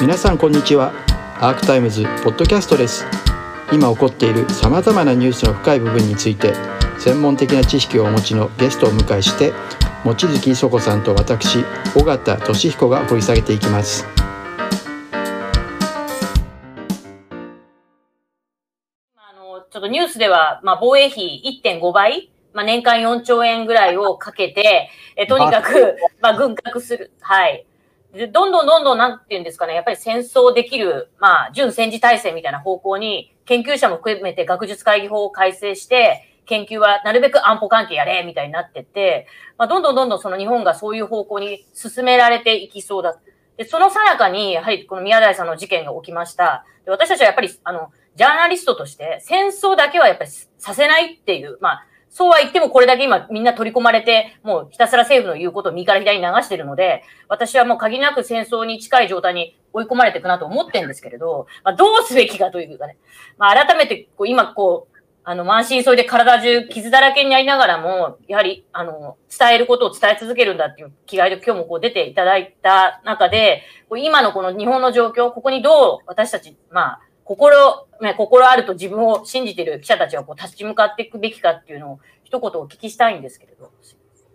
[0.00, 0.92] 皆さんこんにちは
[1.40, 3.06] アークタイムズポッドキャストです
[3.72, 6.52] 今起こっているさまざまなニュースの深い部分について
[6.98, 9.52] 専門的な知識をお持ちのゲストをお迎えして
[10.04, 11.64] 望月磯子さんと私
[11.96, 14.04] 尾形俊彦が掘り下げていきます
[19.16, 27.12] あの、ちょっとニュースでは、まあ、防衛費1.5倍、まあ、年間4兆円ぐらいをかけて、えとにかく、まあ、軍拡する。
[27.20, 27.64] はい。
[28.14, 39.26] でどんどんどんどん、なんていうんですかね、やっぱり戦争できる、まあ、準戦時体制みたいな方向に、研究者も含めて学術会議法を改正して、研究はなるべく安保関係やれ、みたいになってて、
[39.58, 43.18] まあ、どんどんどんどんその日本がそういう方向に進められていきそうだ。
[43.56, 46.64] で、そのさなかに、やはりこの宮台さんの事件が起きました。
[46.84, 62.98] で私たちはやっぱり、あの、ジャーナリストとして、戦争だけはやっぱりさせないっていう、まあ、そうは言ってもこれだけ今みんな取り込まれて、もうひたすら政府の言うことを右から左に流してるので、私はもう限りなく戦争に近い状態に追い込まれていくなと思ってるんですけれど、まあ、どうすべきかというかね、
[63.36, 73.62] まあ、改めてこう今こう、あの、満身創痍で体中傷だらけになりながらも、やはり、あの、伝えることを伝え続けるんだっていう気概で今日もこう出ていただいた中で、
[73.96, 83.72] 今のこの日本の状況、ここにどう私たち、まあ、心、ね、心あると自分を信じている記者たちはこう立ち向かっていくべきかっていうのを一言お聞きしたいんですけれど。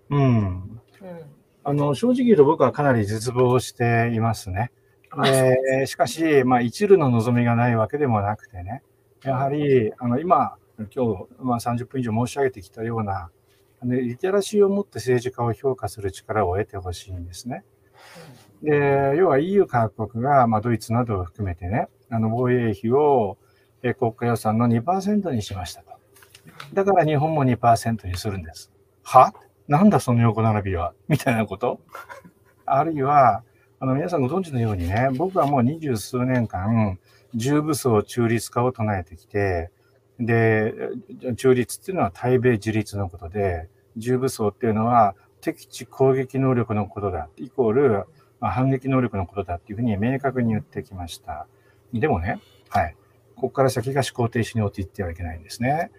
[0.10, 0.22] うん。
[0.22, 0.82] うん。
[1.64, 4.72] あの、正直言うと僕はかなり絶望していますね。
[5.24, 8.84] で、しかし、まあ、一縷の望みがないわけでもなくてね、
[9.24, 10.56] やはり、あの、今、
[10.96, 13.30] 今日、まあ、30分以上申し上げてきたような、
[13.82, 17.64] あのリテラシーを持って政治家を評価する力を得てほしいんですね。
[18.62, 23.38] で、要は EU 各国が、まあ、ドイツなどを含めてね、あの、防衛費を
[23.82, 25.92] 国家予算の2%にしましたと。
[26.74, 28.72] だから日本も2%にするんです。
[29.04, 29.34] は？
[29.68, 30.94] なんだその横並びは？
[31.08, 31.80] みたいなこと？
[32.66, 33.44] あるいは、
[33.80, 37.00] あの、皆さんご存知のようにね、僕はもう二十数年間、
[37.34, 39.72] 重武装中立化を唱えてきて、
[40.20, 40.74] で、
[41.38, 48.06] 中立っていうのは対米自立のことで、重武装っていうのは敵地攻撃能力のことだ、イコール、
[48.42, 51.48] あ、反撃能力のことだっていうふうに明確に言ってきました。
[51.94, 52.40] でもね、
[52.70, 52.96] はい。
[53.36, 55.92] ここから先が思考停止に陥ってはいけないんですね。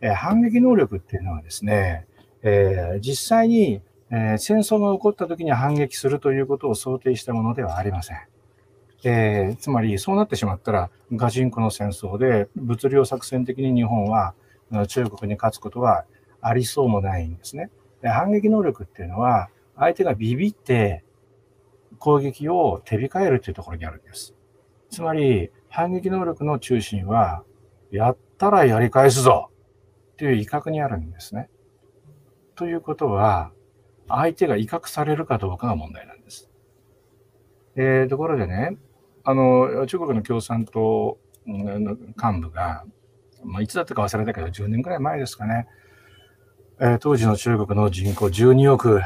[0.00, 2.06] えー反撃能力っていうのはですね、
[2.42, 8.18] えー実際に、えー戦争が起こった時に反撃するということを想定したものではありません。
[9.04, 14.34] えーつまり、そうなってしまったら、ガチンコの戦争で、物量作戦的に日本は
[14.88, 16.04] 中国に勝つことは
[16.40, 17.70] ありそうもないんですね。
[18.02, 21.04] で反撃能力っていうのは、相手がビビって
[21.98, 24.34] 攻撃を手控えるというところにあるんです。
[24.90, 27.44] つまり、反撃能力の中心は、
[27.90, 29.50] やったらやり返すぞ
[30.12, 31.48] っていう威嚇にあるんですね。
[32.56, 33.52] ということは、
[34.08, 36.50] 相手が威嚇されるかどうかが問題なんです。
[37.76, 38.76] えーところでね、
[39.24, 42.84] あの、中国の共産党の幹部が、
[43.44, 45.68] まあ、いつだったか忘れたけど、10年くらい前ですかね、
[46.80, 49.02] えー当時の中国の人口12億、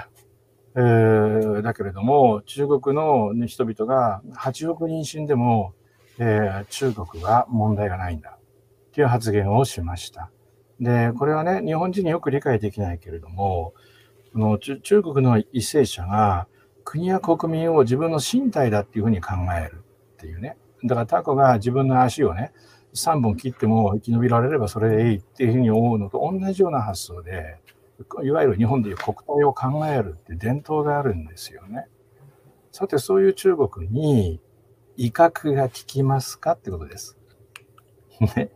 [0.77, 5.73] えーだけれども、中国の、人々が8億人死んでも、
[6.19, 10.31] えー中国は問題がないんだっていう発言をしました。
[10.81, 13.73] で、これはね、日本人によく理解できないけれども、
[14.33, 16.49] この中国の為政者が
[16.85, 20.57] 国や国民を自分の身体だっていうふうに考えるっていうね。
[20.85, 22.53] だからタコが自分の足をね、
[22.95, 27.57] 3本切っても生き延びられればそれでいいっていうふうに思うのと同じような発想で、
[28.23, 31.87] いわゆる日本でいう国体を考えるって伝統があるんですよね。
[32.73, 34.41] さて、そういう中国に
[34.97, 37.17] 威嚇が効きますかってことです。
[38.37, 38.51] ね。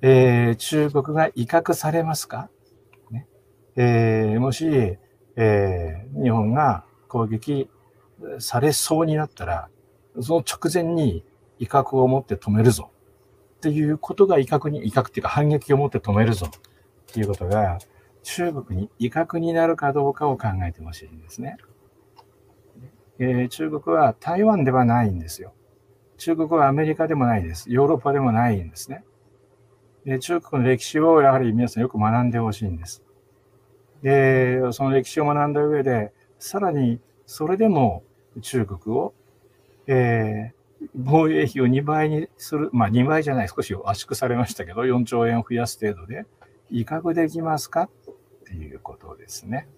[0.00, 2.50] えー中国が威嚇されますか、
[3.10, 3.26] ね
[3.76, 4.66] えーもし、
[5.36, 7.70] えー日本が攻撃
[8.38, 9.68] されそうになったら、
[10.20, 11.24] その直前に
[11.58, 12.90] 威嚇を持って止めるぞ
[13.56, 16.50] っていうことが威嚇に、威嚇っていうか反撃を持って止めるぞっ
[17.06, 17.78] ていうことが
[18.22, 21.56] 中国に威嚇になるかどうかを考えてほしいんですね。
[23.18, 25.52] えー中国は台湾ではないんですよ。
[26.18, 27.70] 中国はアメリカでもないです。
[27.70, 29.04] ヨーロッパでもないんですね。
[30.04, 33.02] で中国の歴史をやはり皆さんよく学んでほしいんです。
[34.02, 38.04] で、その歴史を学んだ上で、さらにそれでも
[38.40, 39.14] 中国を、
[39.86, 40.58] えー
[40.94, 46.24] 防衛費を2倍にする、まあ2倍じゃない、少し圧縮されましたけど、4兆円を増やす程度で、
[46.70, 47.82] 威嚇できますか？
[47.82, 47.90] っ
[48.48, 49.68] ていうことですね。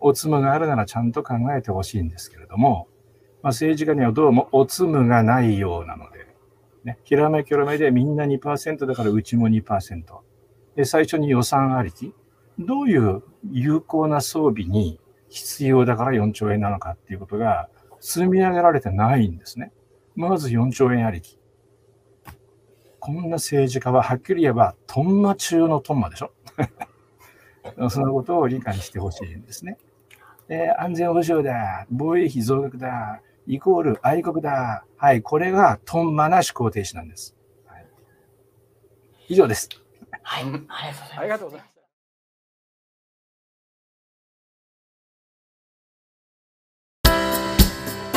[0.00, 2.88] おつむがあるならちゃんと考えてほしいんですけれども、
[3.42, 6.26] まあ、政治家にはどうもおつむがないようなので、
[6.84, 10.02] ね、ひらめきょろめでみんな2%だからうちも2%。
[10.74, 12.12] で、最初に予算ありき。
[12.58, 14.98] どういう有効な装備に
[15.28, 17.68] 必要だから4兆円なのかっていうことが、
[18.00, 19.72] 積み上げられてないんですね。
[20.14, 21.38] まず4兆円ありき。
[22.98, 26.32] こんな政治家ははっきり言えば、トンマ中のトンマでしょ
[27.90, 29.78] そのことを理解してほしいんですね。
[30.48, 34.84] で安全保障だ、防衛費増額だ、イコール愛国だ。
[34.96, 37.34] はい、これがトンマな思考停止なんです。
[37.66, 37.86] はい、
[39.28, 39.68] 以上です。
[40.22, 40.44] はい、
[41.18, 41.76] ありがとうございます。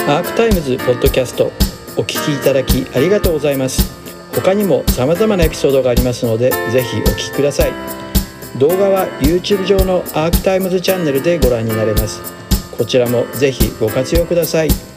[0.09, 1.51] アークタイムズポッドキャスト
[1.95, 3.93] お聞きいただきありがとうございます
[4.33, 8.08] 他にも様々なエピソードがありますのでぜひお聞きください
[8.59, 12.21] 動画は YouTube 上のアークタイムズチャンネルでご覧になれます。
[12.77, 14.88] こちらもぜひご活用ください。